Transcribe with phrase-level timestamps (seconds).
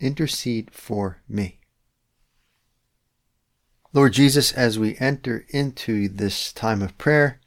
[0.00, 1.60] intercede for me.
[3.92, 7.40] Lord Jesus, as we enter into this time of prayer,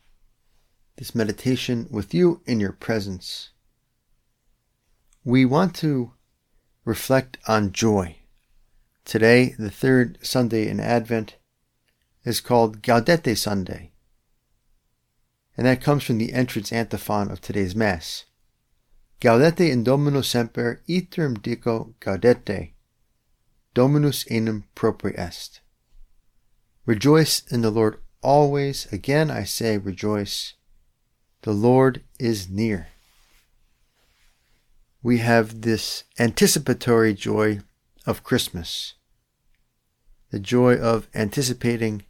[0.98, 3.50] this meditation with you in your presence,
[5.24, 6.12] we want to
[6.86, 8.18] reflect on joy.
[9.06, 11.38] Today, the third Sunday in Advent,
[12.26, 13.92] is called Gaudete Sunday,
[15.58, 18.26] and that comes from the entrance antiphon of today's Mass.
[19.24, 22.74] Gaudete in Domino semper iterum dico gaudete,
[23.74, 25.62] Dominus enim prope est.
[26.86, 28.86] Rejoice in the Lord always.
[28.92, 30.56] Again I say, rejoice.
[31.44, 32.90] The Lord is near.
[35.02, 37.62] We have this anticipatory joy
[38.06, 38.96] of Christmas,
[40.32, 42.04] the joy of anticipating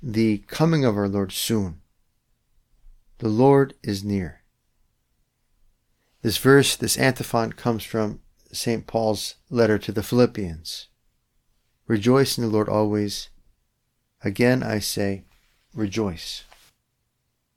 [0.00, 1.80] the coming of our Lord soon.
[3.18, 4.41] The Lord is near.
[6.22, 8.20] This verse, this antiphon, comes from
[8.52, 8.86] St.
[8.86, 10.86] Paul's letter to the Philippians.
[11.88, 13.28] Rejoice in the Lord always.
[14.22, 15.24] Again, I say,
[15.74, 16.44] rejoice.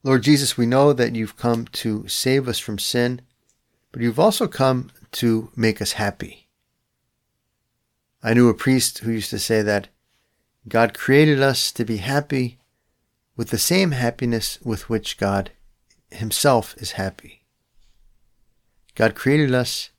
[0.04, 3.22] Lord Jesus, we know that you've come to save us from sin,
[3.92, 6.48] but you've also come to make us happy.
[8.24, 9.90] I knew a priest who used to say that
[10.68, 12.58] God created us to be happy
[13.36, 15.52] with the same happiness with which God
[16.10, 17.45] Himself is happy.
[18.96, 19.92] God created us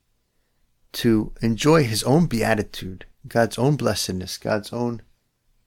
[0.93, 5.03] to enjoy His own beatitude, God's own blessedness, God's own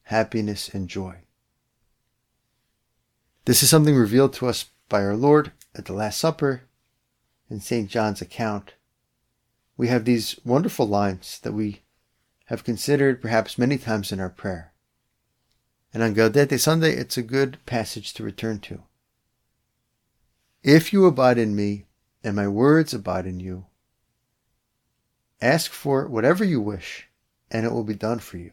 [0.03, 1.19] happiness and joy.
[3.45, 6.63] This is something revealed to us by our Lord at the Last Supper
[7.49, 7.89] in St.
[7.89, 8.73] John's account.
[9.77, 11.83] We have these wonderful lines that we
[12.45, 14.73] have considered perhaps many times in our prayer.
[15.93, 18.83] And on Gaudete Sunday, it's a good passage to return to.
[20.63, 21.85] If you abide in me,
[22.23, 23.65] and my words abide in you,
[25.41, 27.07] ask for whatever you wish,
[27.49, 28.51] and it will be done for you.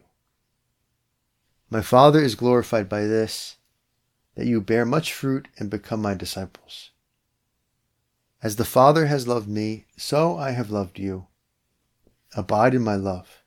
[1.69, 3.57] My Father is glorified by this,
[4.35, 6.91] that you bear much fruit and become my disciples.
[8.41, 11.27] As the Father has loved me, so I have loved you.
[12.35, 13.43] Abide in my love.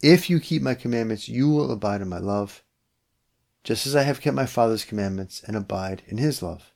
[0.00, 2.62] If you keep my commandments, you will abide in my love,
[3.62, 6.72] just as I have kept my Father's commandments and abide in his love.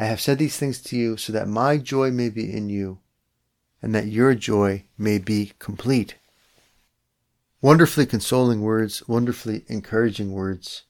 [0.00, 3.00] I have said these things to you so that my joy may be in you
[3.82, 6.14] and that your joy may be complete.
[7.60, 10.84] Wonderfully consoling words, wonderfully encouraging words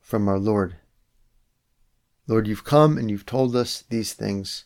[0.00, 0.76] from our Lord.
[2.26, 4.64] Lord, you've come and you've told us these things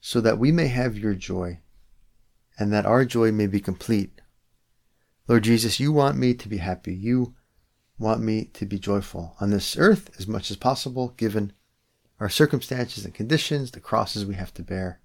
[0.00, 1.58] so that we may have your joy
[2.56, 4.20] and that our joy may be complete.
[5.26, 6.94] Lord Jesus, you want me to be happy.
[6.94, 7.34] You
[7.98, 11.52] want me to be joyful on this earth as much as possible, given
[12.22, 15.00] our circumstances and conditions, the crosses we have to bear.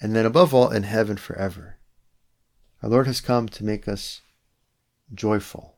[0.00, 1.78] And then above all, in heaven forever.
[2.84, 4.20] Our Lord has come to make us
[5.12, 5.74] joyful.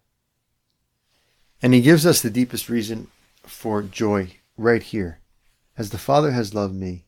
[1.62, 3.06] And He gives us the deepest reason
[3.44, 5.21] for joy right here.
[5.78, 7.06] As the Father has loved me,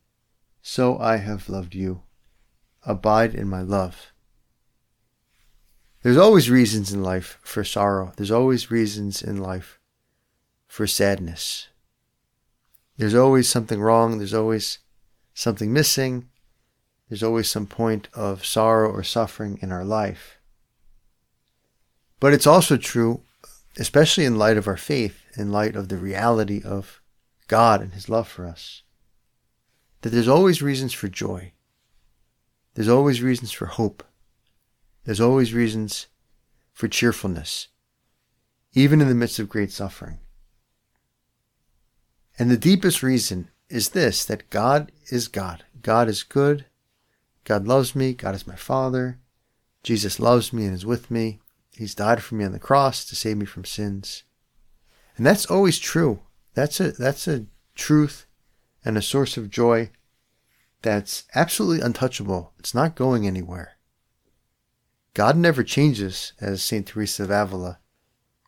[0.62, 2.00] so I have loved you.
[2.86, 4.10] Abide in my love.
[6.02, 8.14] There's always reasons in life for sorrow.
[8.16, 9.78] There's always reasons in life
[10.66, 11.68] for sadness.
[13.00, 14.18] There's always something wrong.
[14.18, 14.78] There's always
[15.32, 16.28] something missing.
[17.08, 20.38] There's always some point of sorrow or suffering in our life.
[22.20, 23.22] But it's also true,
[23.78, 27.00] especially in light of our faith, in light of the reality of
[27.48, 28.82] God and His love for us,
[30.02, 31.52] that there's always reasons for joy.
[32.74, 34.04] There's always reasons for hope.
[35.06, 36.06] There's always reasons
[36.74, 37.68] for cheerfulness,
[38.74, 40.18] even in the midst of great suffering.
[42.41, 45.65] And the deepest reason is this that God is God.
[45.83, 46.65] God is good.
[47.45, 48.15] God loves me.
[48.15, 49.19] God is my Father.
[49.83, 51.39] Jesus loves me and is with me.
[51.77, 54.22] He's died for me on the cross to save me from sins.
[55.19, 56.21] And that's always true.
[56.54, 57.45] That's a that's a
[57.75, 58.25] truth
[58.87, 59.91] and a source of joy
[60.81, 62.54] that's absolutely untouchable.
[62.59, 63.72] It's not going anywhere.
[65.13, 66.87] God never changes, as St.
[66.87, 67.81] Teresa of Avila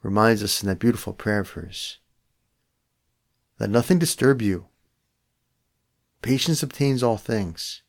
[0.03, 1.99] reminds us in that beautiful prayer of hers.
[3.62, 4.67] Let nothing disturb you.
[6.20, 7.82] Patience obtains all things.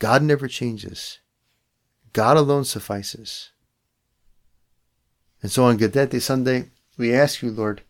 [0.00, 1.20] God never changes.
[2.12, 3.52] God alone suffices.
[5.42, 7.82] And so on Gaudete Sunday, we ask you, Lord,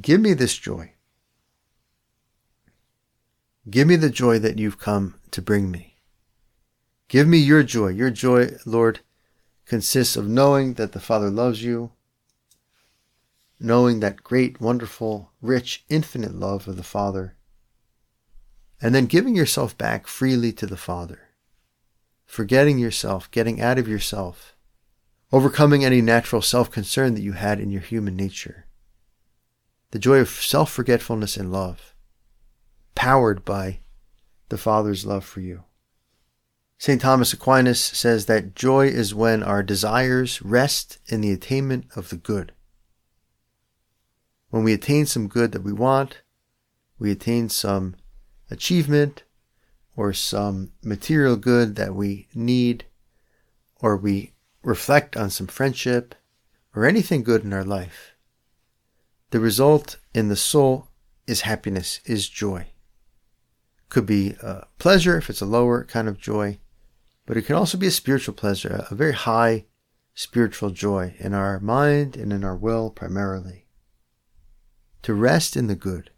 [0.00, 0.94] give me this joy.
[3.68, 5.96] Give me the joy that you've come to bring me.
[7.08, 7.88] Give me your joy.
[7.88, 9.00] Your joy, Lord,
[9.66, 11.92] consists of knowing that the Father loves you,
[13.60, 17.36] knowing that great, wonderful, rich, infinite love of the Father,
[18.80, 21.30] and then giving yourself back freely to the Father,
[22.26, 24.54] forgetting yourself, getting out of yourself,
[25.32, 28.66] overcoming any natural self concern that you had in your human nature.
[29.92, 31.94] The joy of self forgetfulness and love,
[32.94, 33.80] powered by
[34.48, 35.64] the Father's love for you.
[36.78, 37.00] St.
[37.00, 42.16] Thomas Aquinas says that joy is when our desires rest in the attainment of the
[42.16, 42.52] good.
[44.54, 46.22] When we attain some good that we want,
[46.96, 47.96] we attain some
[48.52, 49.24] achievement
[49.96, 52.84] or some material good that we need,
[53.80, 56.14] or we reflect on some friendship
[56.72, 58.14] or anything good in our life.
[59.30, 60.86] The result in the soul
[61.26, 62.68] is happiness, is joy.
[63.88, 66.60] Could be a pleasure if it's a lower kind of joy
[67.26, 69.64] but it can also be a spiritual pleasure, a very high
[70.14, 73.63] spiritual joy in our mind and in our will primarily.
[75.04, 76.10] To rest in the good.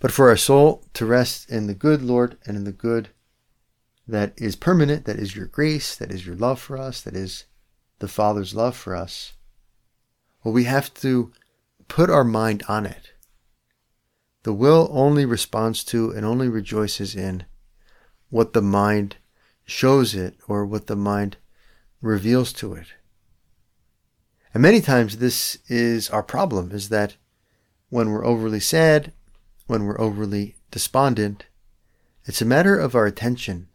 [0.00, 3.08] But for our soul to rest in the good, Lord, and in the good
[4.06, 7.46] that is permanent, that is your grace, that is your love for us, that is
[7.98, 9.32] the Father's love for us,
[10.44, 11.32] well, we have to
[11.88, 13.12] put our mind on it.
[14.42, 17.46] The will only responds to and only rejoices in
[18.28, 19.16] what the mind
[19.64, 21.38] shows it or what the mind
[22.00, 22.88] reveals to it.
[24.56, 27.16] And many times this is our problem is that
[27.90, 29.12] when we're overly sad,
[29.66, 31.44] when we're overly despondent,
[32.24, 33.68] it's a matter of our attention.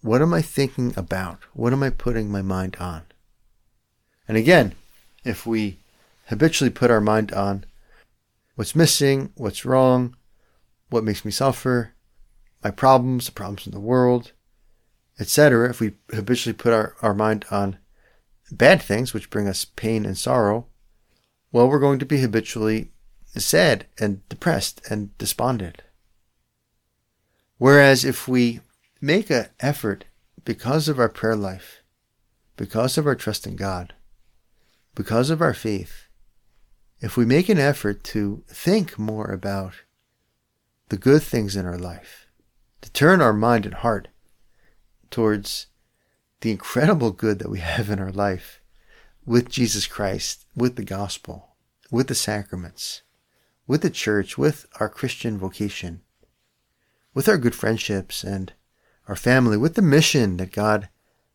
[0.00, 1.38] What am I thinking about?
[1.52, 3.02] What am I putting my mind on?
[4.26, 4.74] And again,
[5.22, 5.78] if we
[6.26, 7.64] habitually put our mind on
[8.56, 10.16] what's missing, what's wrong,
[10.90, 11.92] what makes me suffer,
[12.64, 14.32] my problems, the problems in the world,
[15.20, 17.78] etc., if we habitually put our, our mind on
[18.50, 20.66] bad things which bring us pain and sorrow,
[21.52, 22.90] well, we're going to be habitually
[23.36, 25.82] sad and depressed and despondent.
[27.58, 28.60] Whereas if we
[29.00, 30.04] make an effort
[30.44, 31.82] because of our prayer life,
[32.56, 33.94] because of our trust in God,
[34.94, 36.08] because of our faith,
[37.00, 39.74] if we make an effort to think more about
[40.88, 42.26] the good things in our life,
[42.80, 44.08] to turn our mind and heart
[45.10, 45.66] towards
[46.44, 48.60] the incredible good that we have in our life
[49.24, 51.56] with Jesus Christ, with the gospel,
[51.90, 53.00] with the sacraments,
[53.66, 56.02] with the church, with our Christian vocation,
[57.14, 58.52] with our good friendships and
[59.08, 60.90] our family, with the mission that God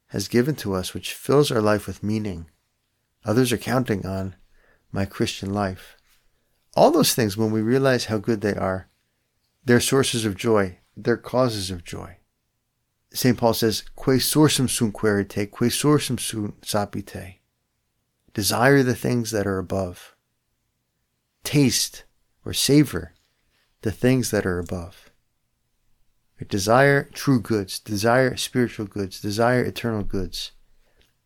[0.09, 2.45] has given to us, which fills our life with meaning.
[3.25, 4.35] Others are counting on
[4.91, 5.97] my Christian life.
[6.75, 8.89] All those things, when we realize how good they are,
[9.65, 12.19] they're sources of joy, they're causes of joy.
[13.11, 13.38] St.
[13.38, 17.39] Paul says, Que sursum sunt quaerite, que sunt sapite.
[18.33, 20.15] Desire the things that are above.
[21.44, 22.03] Taste
[22.45, 23.13] or savor
[23.81, 25.09] the things that are above.
[26.47, 30.51] Desire true goods, desire spiritual goods, desire eternal goods.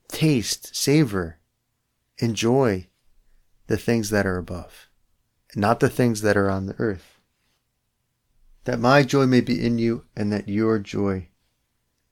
[0.07, 1.39] Taste, savor,
[2.17, 2.87] enjoy
[3.67, 4.89] the things that are above,
[5.55, 7.19] not the things that are on the earth.
[8.63, 11.29] That my joy may be in you and that your joy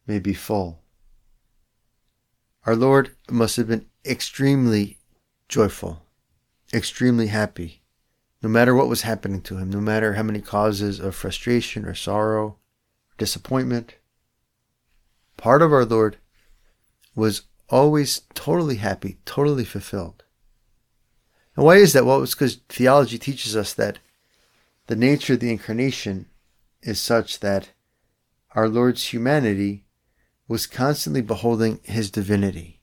[0.07, 0.81] may be full.
[2.65, 4.99] Our Lord must have been extremely
[5.47, 6.03] joyful,
[6.73, 7.81] extremely happy,
[8.41, 11.95] no matter what was happening to him, no matter how many causes of frustration or
[11.95, 12.55] sorrow, or
[13.17, 13.95] disappointment.
[15.37, 16.17] Part of our Lord
[17.15, 20.23] was always totally happy, totally fulfilled.
[21.55, 22.05] And why is that?
[22.05, 23.99] Well, it's because theology teaches us that
[24.87, 26.27] the nature of the incarnation
[26.81, 27.71] is such that
[28.55, 29.85] our Lord's humanity
[30.51, 32.81] was constantly beholding his divinity.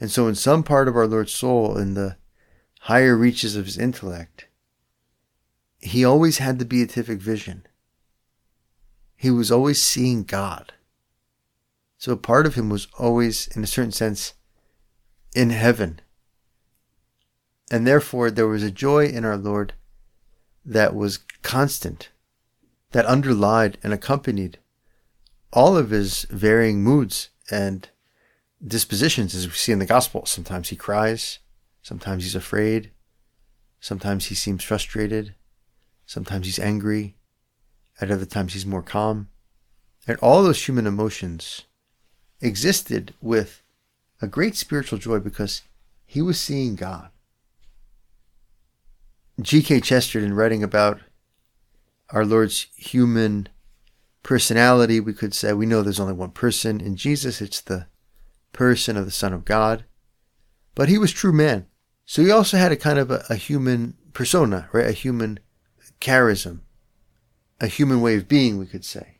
[0.00, 2.16] And so, in some part of our Lord's soul, in the
[2.80, 4.46] higher reaches of his intellect,
[5.80, 7.66] he always had the beatific vision.
[9.16, 10.72] He was always seeing God.
[11.98, 14.32] So, part of him was always, in a certain sense,
[15.36, 16.00] in heaven.
[17.70, 19.74] And therefore, there was a joy in our Lord
[20.64, 22.08] that was constant,
[22.92, 24.58] that underlied and accompanied
[25.52, 27.88] all of his varying moods and
[28.64, 30.26] dispositions, as we see in the gospel.
[30.26, 31.38] Sometimes he cries,
[31.82, 32.90] sometimes he's afraid,
[33.80, 35.34] sometimes he seems frustrated,
[36.06, 37.16] sometimes he's angry,
[38.00, 39.28] at other times he's more calm,
[40.06, 41.62] And all those human emotions
[42.40, 43.62] existed with
[44.22, 45.62] a great spiritual joy because
[46.06, 47.10] he was seeing God.
[49.40, 49.80] G.K.
[49.80, 51.00] Chesterton, writing about
[52.10, 53.48] our Lord's human
[54.22, 57.86] personality, we could say we know there's only one person in Jesus, it's the
[58.52, 59.84] person of the Son of God.
[60.74, 61.66] But he was true man.
[62.04, 64.86] So he also had a kind of a, a human persona, right?
[64.86, 65.38] A human
[66.00, 66.60] charism,
[67.60, 69.18] a human way of being, we could say.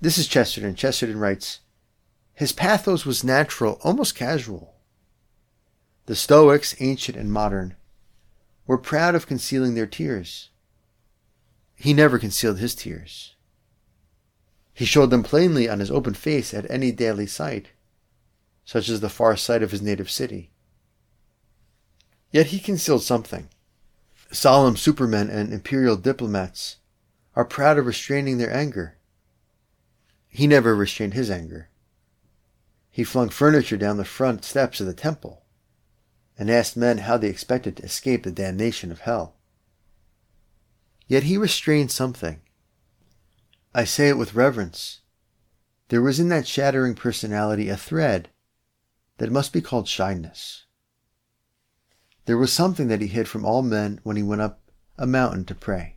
[0.00, 0.74] This is Chesterton.
[0.74, 1.60] Chesterton writes,
[2.34, 4.74] His pathos was natural, almost casual.
[6.06, 7.76] The Stoics, ancient and modern,
[8.66, 10.50] were proud of concealing their tears.
[11.76, 13.31] He never concealed his tears.
[14.82, 17.68] He showed them plainly on his open face at any daily sight,
[18.64, 20.50] such as the far sight of his native city.
[22.32, 23.48] Yet he concealed something.
[24.32, 26.78] Solemn supermen and imperial diplomats
[27.36, 28.96] are proud of restraining their anger.
[30.28, 31.68] He never restrained his anger.
[32.90, 35.44] He flung furniture down the front steps of the temple
[36.36, 39.36] and asked men how they expected to escape the damnation of hell.
[41.06, 42.40] Yet he restrained something.
[43.74, 45.00] I say it with reverence.
[45.88, 48.28] There was in that shattering personality a thread
[49.18, 50.64] that must be called shyness.
[52.26, 54.60] There was something that he hid from all men when he went up
[54.98, 55.96] a mountain to pray.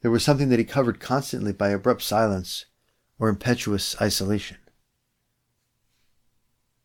[0.00, 2.66] There was something that he covered constantly by abrupt silence
[3.18, 4.58] or impetuous isolation.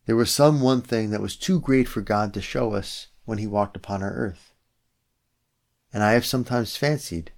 [0.06, 3.40] There was some one thing that was too great for God to show us when
[3.40, 4.54] he walked upon our earth.
[5.92, 7.32] And I have sometimes fancied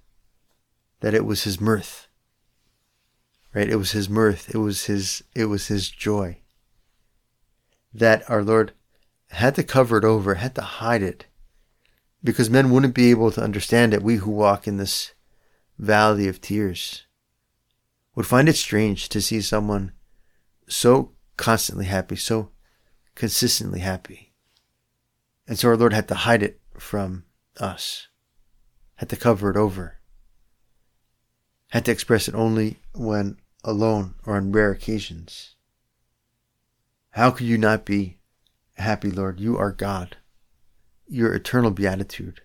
[1.00, 2.06] that it was his mirth.
[3.54, 3.68] Right?
[3.68, 4.54] It was his mirth.
[4.54, 6.38] It was his it was his joy.
[7.92, 8.72] That our Lord
[9.30, 11.26] had to cover it over, had to hide it,
[12.22, 14.02] because men wouldn't be able to understand it.
[14.02, 15.12] We who walk in this
[15.78, 17.06] valley of tears
[18.14, 19.92] would find it strange to see someone
[20.68, 22.50] so constantly happy, so
[23.14, 24.32] consistently happy.
[25.46, 27.24] And so our Lord had to hide it from
[27.58, 28.08] us,
[28.96, 29.99] had to cover it over,
[31.70, 35.54] had to express it only when alone or on rare occasions.
[37.10, 38.20] How could you not be
[38.80, 39.38] happy, Lord.
[39.38, 40.16] You are God,
[41.06, 42.40] your eternal beatitude,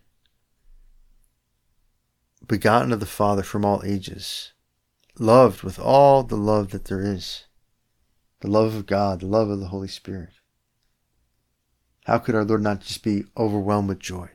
[2.45, 4.51] begotten of the Father from all ages,
[5.17, 7.45] loved with all the love that there is,
[8.41, 10.33] the love of God, the love of the Holy Spirit.
[12.05, 14.29] How could our Lord not just be overwhelmed with joy?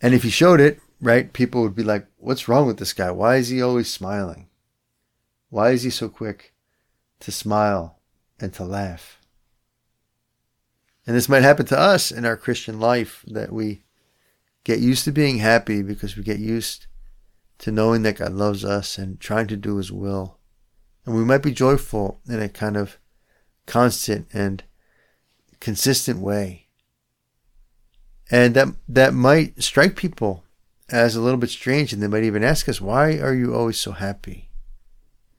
[0.00, 3.10] And if he showed it, right, people would be like, what's wrong with this guy?
[3.10, 4.48] Why is he always smiling?
[5.48, 6.52] Why is he so quick
[7.20, 7.98] to smile
[8.38, 9.18] and to laugh?
[11.06, 13.84] And this might happen to us in our Christian life that we
[14.64, 16.86] get used to being happy because we get used
[17.58, 20.38] to knowing that God loves us and trying to do His will.
[21.04, 22.98] And we might be joyful in a kind of
[23.66, 24.62] constant and
[25.58, 26.68] consistent way.
[28.30, 30.44] And that, that might strike people
[30.90, 33.78] as a little bit strange, and they might even ask us, Why are you always
[33.78, 34.48] so happy?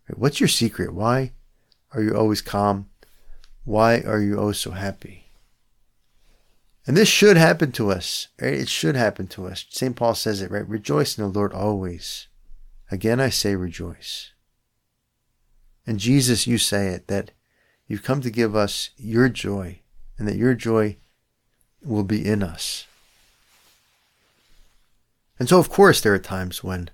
[0.07, 0.93] What's your secret?
[0.93, 1.31] Why
[1.93, 2.89] are you always calm?
[3.63, 5.25] Why are you always so happy?
[6.87, 8.53] And this should happen to us, right?
[8.53, 9.65] It should happen to us.
[9.69, 9.95] St.
[9.95, 10.67] Paul says it, right?
[10.67, 12.27] Rejoice in the Lord always.
[12.89, 14.31] Again, I say rejoice.
[15.85, 17.31] And Jesus, you say it, that
[17.87, 19.79] you've come to give us your joy
[20.17, 20.97] and that your joy
[21.83, 22.87] will be in us.
[25.41, 26.91] And so, of course, there are times when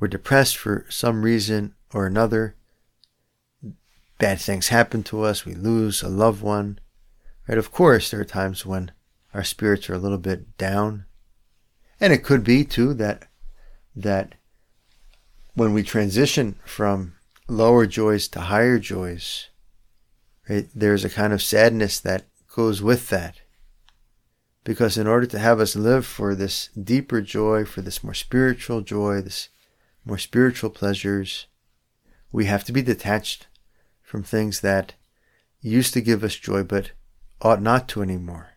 [0.00, 2.56] we're depressed for some reason or another.
[4.18, 5.46] Bad things happen to us.
[5.46, 6.80] We lose a loved one.
[7.46, 7.58] Right?
[7.58, 8.90] Of course, there are times when
[9.32, 11.04] our spirits are a little bit down.
[12.00, 13.28] And it could be too that
[13.94, 14.34] that
[15.54, 17.14] when we transition from
[17.46, 19.50] lower joys to higher joys,
[20.48, 22.24] right, there's a kind of sadness that
[22.56, 23.41] goes with that.
[24.64, 28.80] Because in order to have us live for this deeper joy, for this more spiritual
[28.80, 29.48] joy, this
[30.04, 31.46] more spiritual pleasures,
[32.30, 33.48] we have to be detached
[34.00, 34.94] from things that
[35.60, 36.92] used to give us joy but
[37.40, 38.50] ought not to anymore.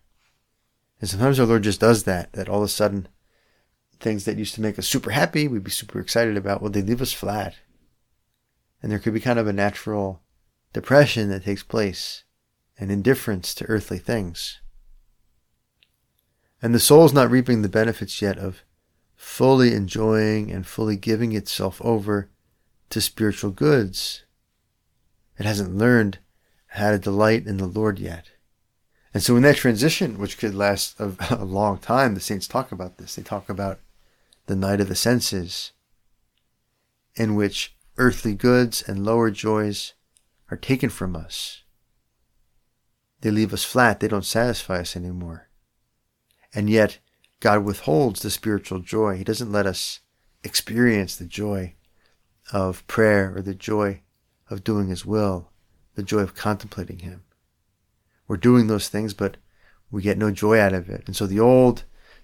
[1.02, 3.08] And sometimes our Lord just does that, that all of a sudden
[4.00, 6.82] things that used to make us super happy, we'd be super excited about, well, they
[6.82, 7.56] leave us flat.
[8.82, 10.22] And there could be kind of a natural
[10.74, 12.24] depression that takes place
[12.78, 14.60] and indifference to earthly things.
[16.62, 18.64] And the soul's not reaping the benefits yet of
[19.16, 22.30] fully enjoying and fully giving itself over
[22.90, 24.24] to spiritual goods.
[25.38, 26.20] It hasn't learned
[26.68, 28.32] how to delight in the Lord yet.
[29.14, 32.72] And so in that transition, which could last a, a, long time, the saints talk
[32.72, 33.16] about this.
[33.16, 33.80] They talk about
[34.46, 35.72] the night of the senses,
[37.16, 39.94] in which earthly goods and lower joys
[40.52, 41.64] are taken from us.
[43.22, 44.02] They leave us flat.
[44.02, 45.45] They don't satisfy us anymore.
[46.56, 47.00] And yet,
[47.42, 49.18] God withholds the spiritual joy.
[49.18, 50.00] He doesn't let us
[50.44, 51.76] experience the joy
[52.52, 54.02] of prayer or the joy
[54.50, 55.52] of doing His will,
[55.96, 57.24] the joy of contemplating Him.
[58.28, 59.38] We're doing those things, but
[59.92, 61.04] we get no joy out of it.
[61.06, 61.84] And so the old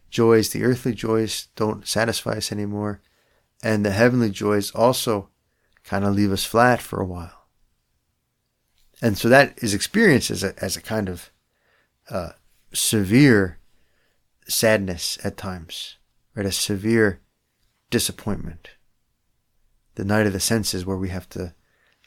[0.10, 3.02] joys, the earthly joys, don't satisfy us anymore.
[3.62, 5.30] And the heavenly joys also
[5.84, 7.48] kind of leave us flat for a while.
[9.02, 11.32] And so that is experienced as a, as a kind of
[12.10, 12.32] uh,
[12.74, 13.60] severe
[14.48, 15.98] sadness at times,
[16.36, 16.46] right?
[16.46, 17.22] A severe
[17.90, 18.70] disappointment.
[19.96, 21.54] The night of the senses, where we have to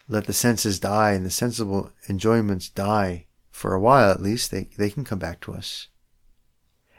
[0.08, 4.68] let the senses die and the sensible enjoyments die for a while at least, they,
[4.76, 5.88] they can come back to us.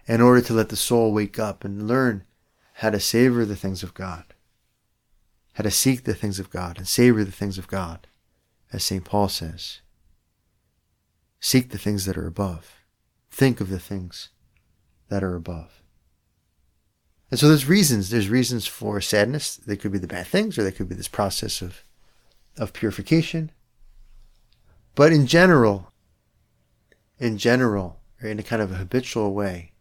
[0.08, 2.24] In order to let the soul wake up and learn
[2.76, 4.26] how to savor the things of God,
[5.54, 8.08] how to seek the things of God and savor the things of God,
[8.72, 9.04] as St.
[9.04, 9.82] Paul says.
[11.40, 12.76] Seek the things that are above.
[13.30, 14.30] Think of the things
[15.10, 15.82] that are above.
[17.32, 18.10] And so there's reasons.
[18.10, 19.56] There's reasons for sadness.
[19.56, 21.84] They could be the bad things, or they could be this process of,
[22.58, 23.52] of purification.
[24.94, 25.92] But in general,
[27.20, 29.74] in general, or in a kind of a habitual way,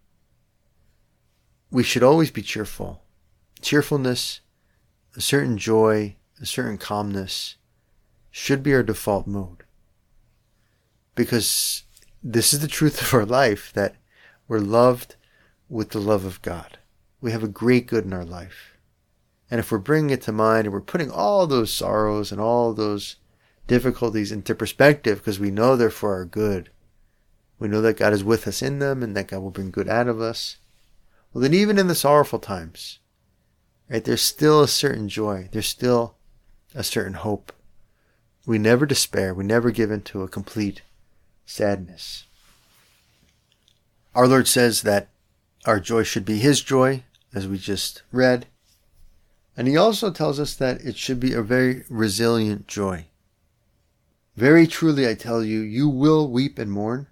[1.71, 3.03] we should always be cheerful.
[3.61, 4.41] Cheerfulness,
[5.17, 7.57] a certain joy, a certain calmness
[8.31, 9.65] should be our default mode
[11.15, 11.85] because
[12.23, 13.97] this is the truth of our life that
[14.49, 15.17] we're loved
[15.69, 16.79] with the love of God.
[17.21, 18.77] We have a great good in our life.
[19.51, 22.73] And if we're bringing it to mind and we're putting all those sorrows and all
[22.73, 23.17] those
[23.67, 26.71] difficulties into perspective because we know they're for our good,
[27.59, 29.89] we know that God is with us in them and that God will bring good
[29.89, 30.57] out of us.
[31.33, 32.99] Well, then even in the sorrowful times,
[33.89, 35.49] right, there's still a certain joy.
[35.51, 36.17] There's still
[36.75, 37.53] a certain hope.
[38.47, 39.33] We never despair.
[39.33, 40.83] We never give in to a complete
[41.47, 42.25] sadness.
[44.15, 45.09] Our Lord says that
[45.67, 47.03] our joy should be His joy,
[47.35, 48.47] as we just read.
[49.57, 53.07] And He also tells us that it should be a very resilient joy.
[54.37, 57.09] Very truly, I tell you, you will weep and mourn,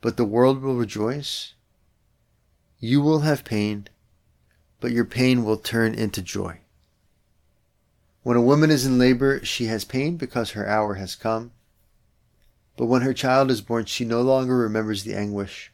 [0.00, 1.54] but the world will rejoice.
[2.78, 3.88] You will have pain,
[4.80, 6.60] but your pain will turn into joy.
[8.22, 11.52] When a woman is in labor, she has pain because her hour has come.
[12.76, 15.72] But when her child is born, she no longer remembers the anguish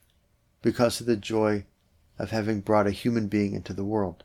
[0.63, 1.65] because of the joy
[2.19, 4.25] of having brought a human being into the world.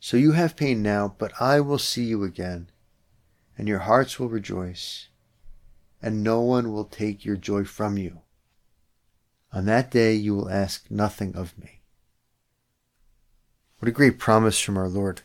[0.00, 2.70] So you have pain now, but I will see you again,
[3.56, 5.08] and your hearts will rejoice,
[6.02, 8.20] and no one will take your joy from you.
[9.52, 11.80] On that day you will ask nothing of me.
[13.78, 15.22] What a great promise from our Lord.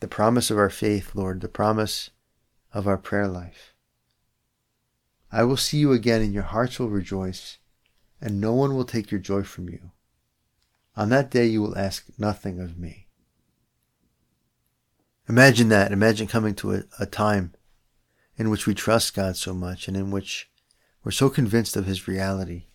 [0.00, 2.10] The promise of our faith, Lord, the promise
[2.74, 3.72] of our prayer life.
[5.32, 7.58] I will see you again, and your hearts will rejoice,
[8.20, 9.90] and no one will take your joy from you.
[10.96, 13.06] On that day you will ask nothing of me.
[15.28, 15.92] Imagine that.
[15.92, 17.54] Imagine coming to a, a time
[18.36, 20.48] in which we trust God so much and in which
[21.04, 22.66] we're so convinced of His reality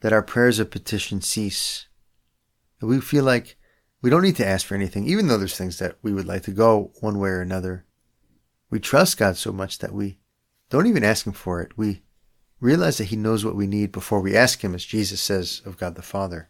[0.00, 1.86] that our prayers of petition cease.
[2.80, 3.56] That we feel like
[4.02, 6.42] we don't need to ask for anything, even though there's things that we would like
[6.44, 7.84] to go one way or another.
[8.70, 10.18] We trust God so much that we
[10.70, 11.76] don't even ask Him for it.
[11.76, 12.02] We
[12.60, 15.78] realize that He knows what we need before we ask Him, as Jesus says of
[15.78, 16.48] God the Father.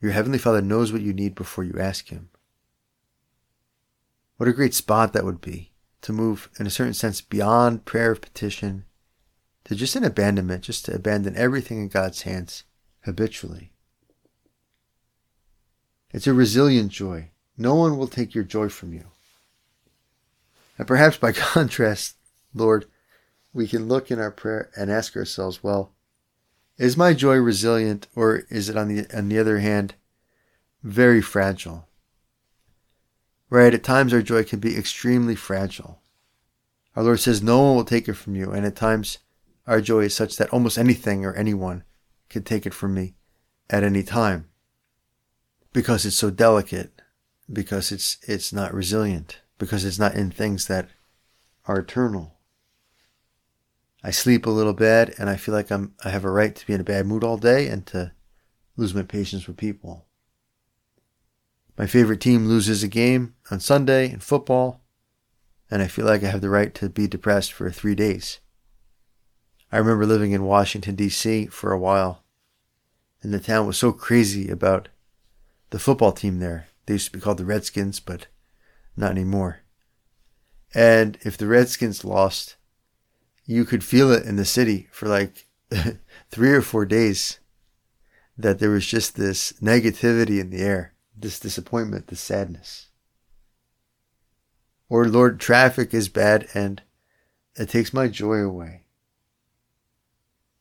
[0.00, 2.28] Your Heavenly Father knows what you need before you ask Him.
[4.36, 8.12] What a great spot that would be to move, in a certain sense, beyond prayer
[8.12, 8.84] of petition
[9.64, 12.64] to just an abandonment, just to abandon everything in God's hands
[13.00, 13.72] habitually.
[16.12, 17.30] It's a resilient joy.
[17.58, 19.06] No one will take your joy from you.
[20.78, 22.16] And perhaps by contrast,
[22.54, 22.86] Lord,
[23.56, 25.90] we can look in our prayer and ask ourselves, well,
[26.76, 29.94] is my joy resilient or is it on the on the other hand
[30.82, 31.88] very fragile?
[33.48, 36.02] Right, at times our joy can be extremely fragile.
[36.94, 39.18] Our Lord says no one will take it from you, and at times
[39.66, 41.82] our joy is such that almost anything or anyone
[42.28, 43.14] can take it from me
[43.70, 44.50] at any time.
[45.72, 47.00] Because it's so delicate,
[47.50, 50.90] because it's it's not resilient, because it's not in things that
[51.66, 52.35] are eternal.
[54.06, 56.64] I sleep a little bad and I feel like I'm I have a right to
[56.64, 58.12] be in a bad mood all day and to
[58.76, 60.06] lose my patience with people.
[61.76, 64.80] My favorite team loses a game on Sunday in football
[65.72, 68.38] and I feel like I have the right to be depressed for 3 days.
[69.72, 71.46] I remember living in Washington D.C.
[71.46, 72.22] for a while
[73.24, 74.88] and the town was so crazy about
[75.70, 76.68] the football team there.
[76.86, 78.28] They used to be called the Redskins, but
[78.96, 79.62] not anymore.
[80.72, 82.54] And if the Redskins lost,
[83.46, 85.46] you could feel it in the city for like
[86.30, 87.38] three or four days
[88.36, 92.88] that there was just this negativity in the air, this disappointment, this sadness.
[94.88, 96.82] Or, Lord, traffic is bad and
[97.54, 98.82] it takes my joy away.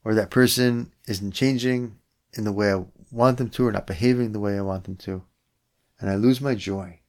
[0.03, 1.97] Or that person isn't changing
[2.33, 4.95] in the way I want them to or not behaving the way I want them
[4.97, 5.23] to.
[5.99, 6.99] And I lose my joy.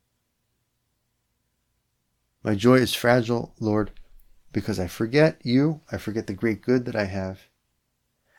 [2.42, 3.90] My joy is fragile, Lord,
[4.56, 5.82] because I forget you.
[5.92, 7.40] I forget the great good that I have.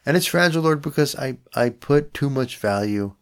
[0.04, 3.14] And it's fragile, Lord, because I, I put too much value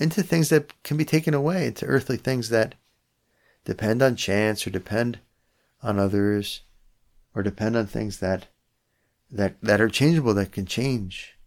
[0.00, 2.74] into things that can be taken away, into earthly things that
[3.64, 5.20] depend on chance or depend
[5.80, 6.62] on others
[7.36, 8.48] or depend on things that
[9.30, 11.38] that that are changeable that can change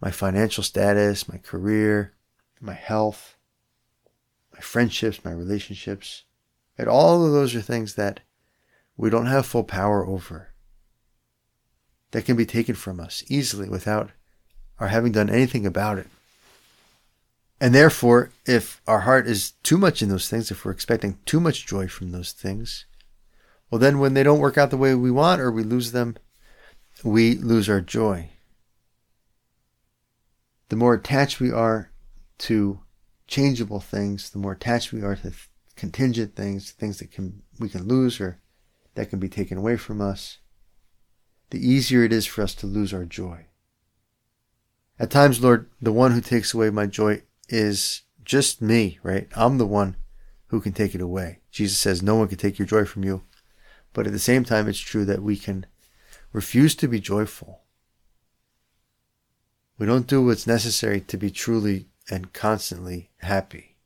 [0.00, 2.12] my financial status my career
[2.60, 3.36] my health
[4.54, 6.24] my friendships my relationships
[6.78, 8.20] and all of those are things that
[8.96, 10.48] we don't have full power over
[12.10, 14.10] that can be taken from us easily without
[14.78, 16.06] our having done anything about it
[17.62, 21.38] and therefore, if our heart is too much in those things, if we're expecting too
[21.38, 22.86] much joy from those things,
[23.70, 26.16] well, then when they don't work out the way we want or we lose them,
[27.04, 28.30] we lose our joy.
[30.70, 31.92] The more attached we are
[32.38, 32.80] to
[33.28, 35.30] changeable things, the more attached we are to
[35.76, 38.40] contingent things, things that can we can lose or
[38.94, 40.38] that can be taken away from us,
[41.50, 43.46] the easier it is for us to lose our joy.
[44.98, 49.28] At times, Lord, the one who takes away my joy is just me, right?
[49.34, 49.96] I'm the one
[50.46, 51.40] who can take it away.
[51.50, 53.22] Jesus says, No one can take your joy from you.
[53.92, 55.66] But at the same time, it's true that we can
[56.32, 57.60] refuse to be joyful.
[59.78, 63.76] We don't do what's necessary to be truly and constantly happy.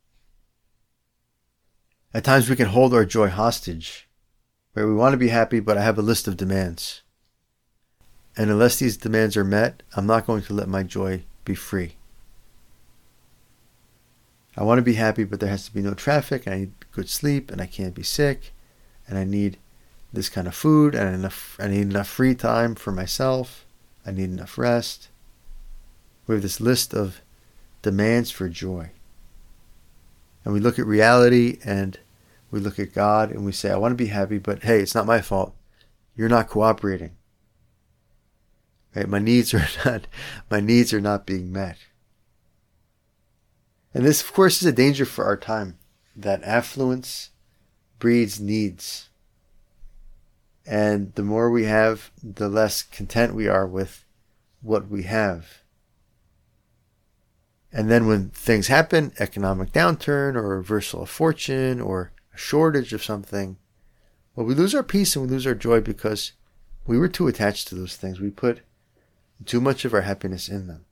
[2.13, 4.06] At times, we can hold our joy hostage,
[4.77, 7.01] where we want to be happy, but I have a list of demands.
[8.37, 11.97] And unless these demands are met, I'm not going to let my joy be free.
[14.55, 17.09] I want to be happy, but there has to be no traffic, I need good
[17.09, 18.53] sleep, and I can't be sick,
[19.09, 19.57] and I need
[20.13, 21.57] this kind of food, and enough.
[21.59, 23.65] I need enough free time for myself.
[24.05, 25.09] I need enough rest.
[26.27, 27.23] We have this list of
[27.81, 28.91] demands for joy,
[30.45, 31.99] and we look at reality, and
[32.51, 34.95] we look at God, and we say, "I want to be happy, but hey, it's
[34.95, 35.55] not my fault.
[36.15, 37.17] You're not cooperating.
[38.95, 39.09] Right?
[39.09, 40.07] My needs are not.
[40.51, 41.79] My needs are not being met."
[43.93, 45.79] And this, of course, is a danger for our time
[46.15, 47.31] that affluence
[47.99, 49.09] breeds needs.
[50.67, 54.05] And the more we have, the less content we are with
[54.61, 55.63] what we have.
[57.73, 63.57] And then when things happen, economic downturn or reversal of fortune or shortage of something,
[64.35, 66.33] well, we lose our peace and we lose our joy because
[66.87, 68.21] we were too attached to those things.
[68.21, 68.61] We put
[69.45, 70.85] too much of our happiness in them.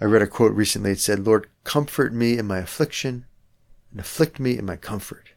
[0.00, 0.92] I read a quote recently.
[0.92, 3.26] It said, Lord, comfort me in my affliction
[3.90, 5.30] and afflict me in my comfort.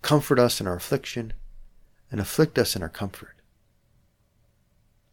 [0.00, 1.34] Comfort us in our affliction
[2.10, 3.36] and afflict us in our comfort.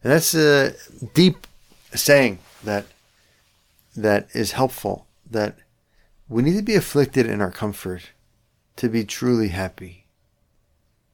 [0.02, 0.74] And that's a
[1.14, 1.46] deep
[1.94, 2.86] saying that
[3.96, 5.56] that is helpful that
[6.28, 8.10] we need to be afflicted in our comfort
[8.76, 10.06] to be truly happy.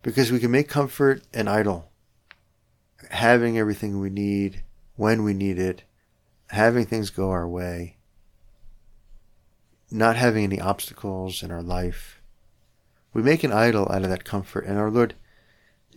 [0.03, 1.91] Because we can make comfort an idol.
[3.11, 4.63] Having everything we need
[4.97, 5.85] when we need it
[6.53, 7.97] having things go our way,
[9.91, 12.21] not having any obstacles in our life.
[13.15, 15.15] We make an idol out of that comfort, and our Lord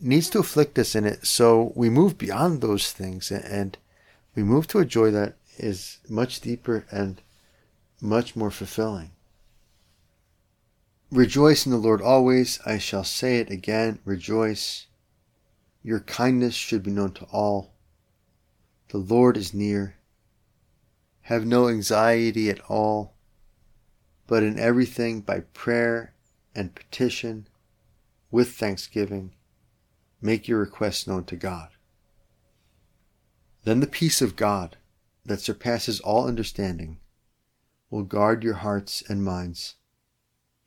[0.02, 3.78] needs to afflict us in it so we move beyond those things and
[4.36, 7.22] we move to a joy that is much deeper and
[8.06, 9.12] much more fulfilling.
[11.12, 12.60] Rejoice in the Lord always.
[12.66, 14.00] I shall say it again.
[14.06, 14.88] Rejoice.
[15.84, 17.74] Your kindness should be known to all.
[18.90, 19.96] The Lord is near.
[21.22, 23.16] Have no anxiety at all,
[24.28, 26.14] but in everything by prayer
[26.54, 27.48] and petition
[28.30, 29.34] with thanksgiving,
[30.22, 31.70] make your requests known to God.
[33.64, 34.78] Then the peace of God
[35.26, 37.00] that surpasses all understanding
[37.90, 39.76] will guard your hearts and minds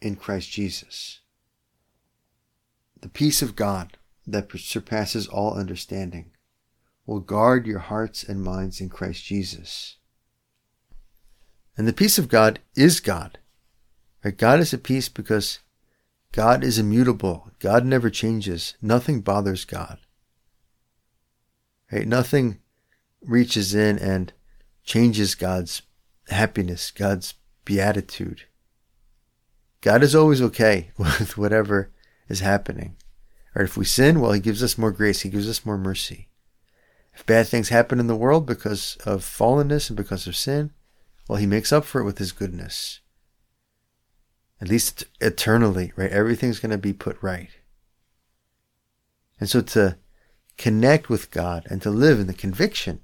[0.01, 1.21] in Christ Jesus.
[3.01, 6.33] The peace of God that surpasses all understanding
[7.07, 9.97] will guard your hearts and minds in Christ Jesus.
[11.77, 13.39] And the peace of God is God.
[14.25, 14.37] Right?
[14.37, 15.61] God is at peace because
[16.33, 17.51] God is immutable.
[17.61, 18.75] God never changes.
[18.83, 19.99] Nothing bothers God.
[21.91, 22.07] Right?
[22.07, 22.59] Nothing
[23.23, 24.33] reaches in and
[24.85, 25.83] changes God's
[26.29, 28.43] happiness, God's beatitude.
[29.81, 31.91] God is always okay with whatever
[32.29, 32.97] is happening.
[33.55, 36.29] Or if we sin, well, He gives us more grace, He gives us more mercy.
[37.15, 40.73] If bad things happen in the world because of fallenness and because of sin,
[41.29, 43.01] well, He makes up for it with His goodness.
[44.61, 46.11] At least eternally, right?
[46.11, 47.51] Everything's going to be put right.
[49.41, 49.99] And so to
[50.57, 53.01] connect with God and to live in the conviction,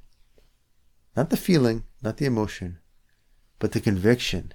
[1.17, 2.81] not the feeling, not the emotion,
[3.65, 4.53] but the conviction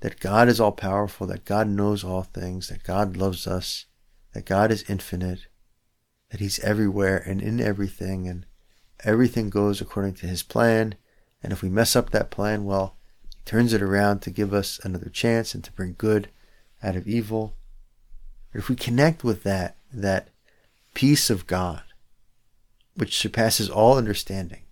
[0.00, 3.84] that God is all powerful, that God knows all things, that God loves us,
[4.32, 5.48] that God is infinite,
[6.30, 8.46] that He's everywhere and in everything, and
[9.04, 10.94] everything goes according to His plan.
[11.42, 12.96] And if we mess up that plan, well,
[13.36, 16.30] He turns it around to give us another chance and to bring good
[16.82, 17.54] out of evil.
[18.50, 20.28] But if we connect with that, that
[20.94, 21.82] peace of God,
[22.94, 24.62] which surpasses all understanding,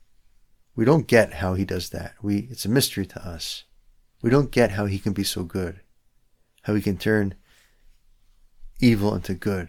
[0.81, 2.15] we don't get how He does that.
[2.23, 3.65] We, it's a mystery to us.
[4.23, 5.81] We don't get how he can be so good,
[6.63, 7.35] how he can turn
[8.81, 9.69] evil into good.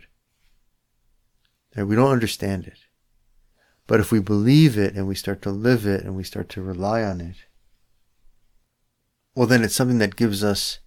[1.76, 2.78] We don't understand it.
[3.88, 6.62] But if we believe it and we start to live it and we start to
[6.62, 7.36] rely on it,
[9.36, 10.80] well, then it's something that gives us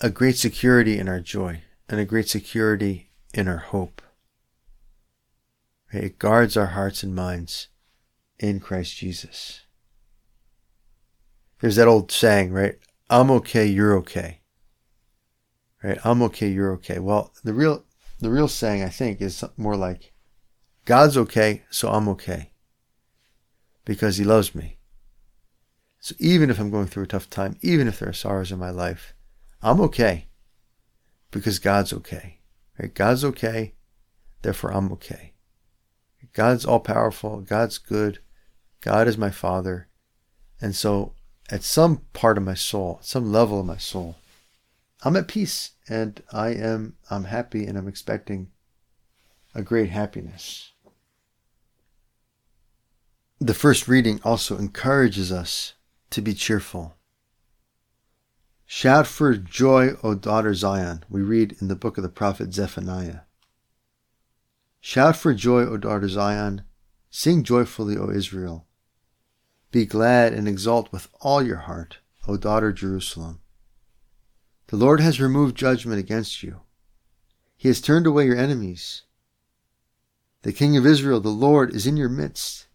[0.00, 4.02] a great security in our joy and a great security in our hope.
[5.92, 7.68] It guards our hearts and minds
[8.38, 9.66] in Christ Jesus.
[11.60, 12.78] There's that old saying, right?
[13.10, 14.40] I'm okay, you're okay.
[15.82, 15.98] Right?
[16.04, 16.98] I'm okay, you're okay.
[16.98, 17.84] Well, the real
[18.20, 20.12] the real saying I think is more like
[20.84, 22.52] God's okay, so I'm okay.
[23.84, 24.78] Because he loves me.
[26.00, 28.58] So even if I'm going through a tough time, even if there are sorrows in
[28.58, 29.14] my life,
[29.62, 30.28] I'm okay.
[31.30, 32.40] Because God's okay.
[32.78, 32.92] Right?
[32.92, 33.74] God's okay,
[34.42, 35.34] therefore I'm okay.
[36.32, 38.20] God's all powerful, God's good,
[38.80, 39.88] God is my father.
[40.60, 41.14] And so
[41.50, 44.16] at some part of my soul, some level of my soul,
[45.02, 48.48] I'm at peace and I am I'm happy and I'm expecting
[49.54, 50.72] a great happiness.
[53.40, 55.74] The first reading also encourages us
[56.10, 56.96] to be cheerful.
[58.66, 63.20] Shout for joy, O daughter Zion, we read in the book of the prophet Zephaniah.
[64.80, 66.62] Shout for joy, O daughter Zion,
[67.10, 68.66] sing joyfully, O Israel.
[69.70, 73.40] Be glad and exult with all your heart, O daughter Jerusalem.
[74.68, 76.60] The Lord has removed judgment against you.
[77.56, 79.02] He has turned away your enemies.
[80.42, 82.66] The King of Israel, the Lord, is in your midst,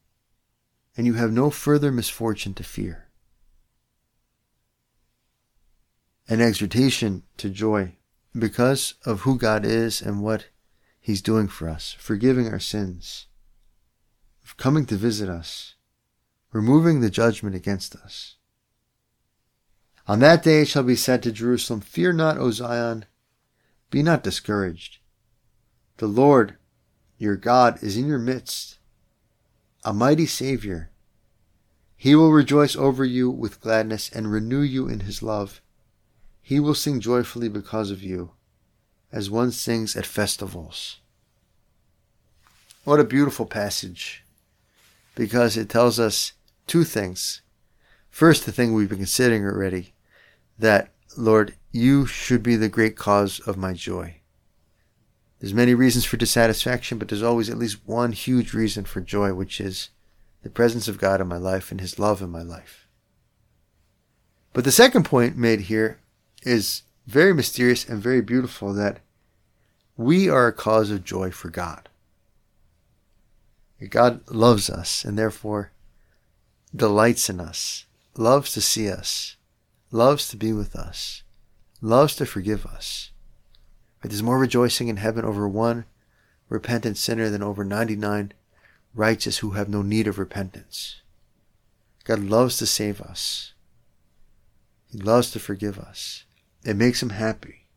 [0.95, 3.09] and you have no further misfortune to fear.
[6.27, 7.95] An exhortation to joy
[8.37, 10.47] because of who God is and what
[10.99, 13.27] He's doing for us, forgiving our sins,
[14.57, 15.75] coming to visit us,
[16.53, 18.35] removing the judgment against us.
[20.07, 23.05] On that day it shall be said to Jerusalem, Fear not, O Zion,
[23.89, 24.99] be not discouraged.
[25.97, 26.55] The Lord,
[27.17, 28.77] your God, is in your midst,
[29.83, 30.91] a mighty Savior.
[31.95, 35.61] He will rejoice over you with gladness and renew you in his love.
[36.41, 38.31] He will sing joyfully because of you,
[39.11, 40.99] as one sings at festivals.
[42.83, 44.23] What a beautiful passage,
[45.15, 46.33] because it tells us
[46.67, 47.41] two things.
[48.09, 49.93] First, the thing we've been considering already,
[50.57, 54.21] that, Lord, you should be the great cause of my joy.
[55.39, 59.33] There's many reasons for dissatisfaction, but there's always at least one huge reason for joy,
[59.33, 59.89] which is
[60.41, 62.87] the presence of God in my life and his love in my life.
[64.53, 65.99] But the second point made here
[66.43, 68.99] is very mysterious and very beautiful that
[69.97, 71.89] we are a cause of joy for God.
[73.89, 75.72] God loves us, and therefore
[76.75, 77.85] delights in us,
[78.17, 79.35] loves to see us,
[79.91, 81.21] loves to be with us,
[81.81, 83.11] loves to forgive us.
[84.01, 85.85] But there's more rejoicing in heaven over one
[86.49, 88.33] repentant sinner than over 99
[88.95, 91.01] righteous who have no need of repentance.
[92.03, 93.53] God loves to save us.
[94.91, 96.25] He loves to forgive us.
[96.63, 97.67] It makes him happy.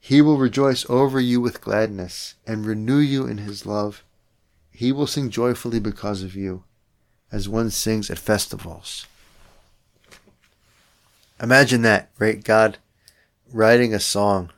[0.00, 4.04] He will rejoice over you with gladness and renew you in his love.
[4.70, 6.64] He will sing joyfully because of you
[7.30, 9.06] as one sings at festivals.
[11.40, 12.42] Imagine that, right?
[12.42, 12.78] God
[13.52, 14.50] writing a song,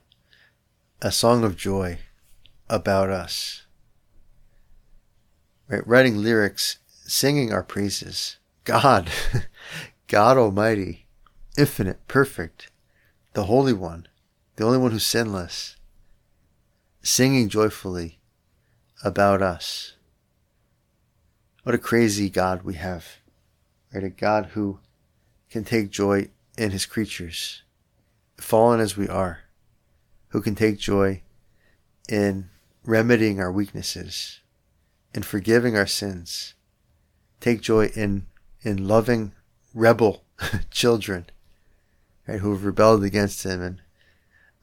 [1.02, 1.98] a song of joy
[2.68, 3.64] about us.
[5.68, 5.86] Right?
[5.86, 8.36] Writing lyrics, singing our praises.
[8.64, 9.10] God,
[10.06, 11.06] God Almighty,
[11.58, 12.70] infinite, perfect,
[13.32, 14.06] the Holy One,
[14.56, 15.76] the only one who's sinless,
[17.02, 18.18] singing joyfully
[19.04, 19.95] about us.
[21.66, 23.16] What a crazy God we have.
[23.92, 24.04] Right?
[24.04, 24.78] A God who
[25.50, 27.64] can take joy in his creatures,
[28.36, 29.40] fallen as we are,
[30.28, 31.22] who can take joy
[32.08, 32.50] in
[32.84, 34.38] remedying our weaknesses,
[35.12, 36.54] in forgiving our sins,
[37.40, 38.28] take joy in,
[38.62, 39.32] in loving
[39.74, 40.22] rebel
[40.70, 41.26] children,
[42.28, 43.80] right, who have rebelled against him and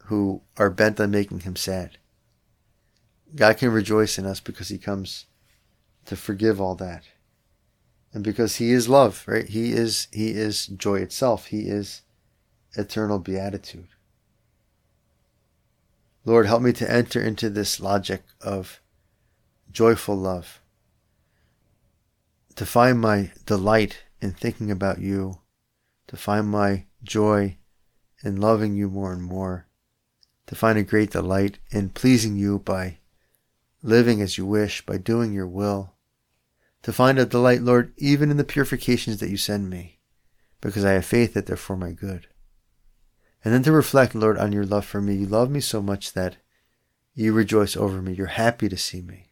[0.06, 1.98] who are bent on making him sad.
[3.36, 5.26] God can rejoice in us because he comes
[6.06, 7.04] to forgive all that.
[8.14, 9.48] And because he is love, right?
[9.48, 11.48] He is he is joy itself.
[11.48, 12.04] He is
[12.74, 13.88] eternal beatitude.
[16.26, 18.80] Lord, help me to enter into this logic of
[19.72, 20.62] joyful love,
[22.56, 25.40] to find my delight in thinking about you,
[26.08, 27.58] to find my joy
[28.24, 29.68] in loving you more and more,
[30.48, 33.00] to find a great delight in pleasing you by
[33.82, 35.93] living as you wish, by doing your will,
[36.84, 40.00] to find a delight, Lord, even in the purifications that you send me,
[40.62, 42.28] because I have faith that they're for my good.
[43.44, 45.16] And then to reflect, Lord, on your love for me.
[45.16, 46.38] You love me so much that
[47.14, 48.14] you rejoice over me.
[48.14, 49.32] You're happy to see me.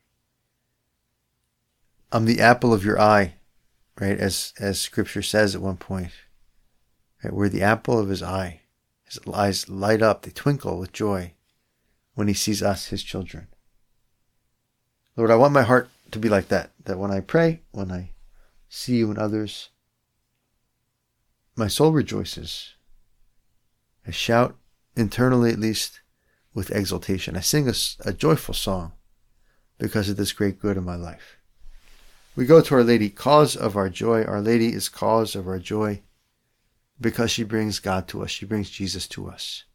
[2.11, 3.35] I'm the apple of your eye,
[3.99, 4.17] right?
[4.17, 6.11] As, as scripture says at one point,
[7.23, 7.33] right?
[7.33, 8.61] We're the apple of his eye.
[9.03, 10.21] His eyes light up.
[10.21, 11.33] They twinkle with joy
[12.13, 13.47] when he sees us, his children.
[15.15, 16.71] Lord, I want my heart to be like that.
[16.85, 18.11] That when I pray, when I
[18.69, 19.69] see you and others,
[21.55, 22.73] my soul rejoices
[24.05, 24.57] I shout
[24.95, 26.01] internally, at least,
[26.53, 27.37] with exultation.
[27.37, 28.93] I sing a, a joyful song
[29.77, 31.37] because of this great good in my life.
[32.35, 34.23] We go to Our Lady, cause of our joy.
[34.23, 36.01] Our Lady is cause of our joy
[36.99, 38.31] because she brings God to us.
[38.31, 39.65] She brings Jesus to us.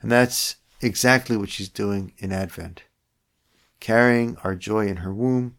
[0.00, 2.82] And that's exactly what she's doing in Advent.
[3.82, 5.56] Carrying our joy in her womb,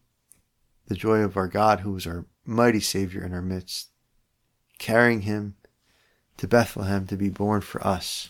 [0.87, 3.89] the joy of our God, who is our mighty Savior in our midst,
[4.79, 5.57] carrying him
[6.37, 8.29] to Bethlehem to be born for us.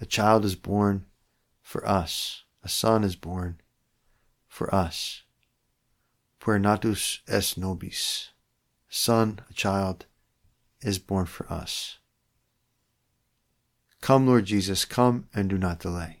[0.00, 1.06] A child is born
[1.60, 2.44] for us.
[2.62, 3.60] A son is born
[4.46, 5.24] for us.
[6.38, 8.28] Puer natus est nobis.
[8.88, 10.06] Son, a child,
[10.82, 11.98] is born for us.
[14.00, 16.20] Come, Lord Jesus, come and do not delay.